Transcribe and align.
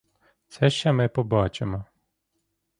Це 0.47 0.69
ще 0.69 0.91
ми 0.91 1.07
побачимо. 1.07 1.85